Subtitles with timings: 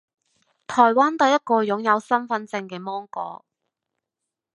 [0.65, 3.45] 台灣第一個擁有身分證嘅芒果